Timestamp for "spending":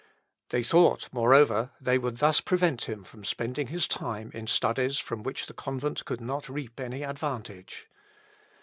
3.23-3.67